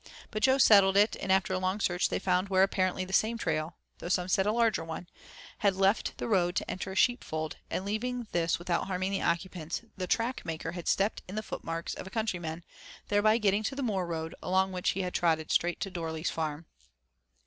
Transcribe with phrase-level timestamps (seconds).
[0.31, 3.37] But Jo settled it, and after another long search they found where apparently the same
[3.37, 5.07] trail, though some said a larger one,
[5.59, 9.21] had left the road to enter a sheep fold, and leaving this without harming the
[9.21, 12.63] occupants, the track maker had stepped in the footmarks of a countryman,
[13.09, 16.65] thereby getting to the moor road, along which he had trotted straight to Dorley's farm.